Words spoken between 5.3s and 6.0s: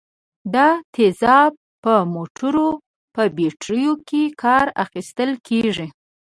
کیږي.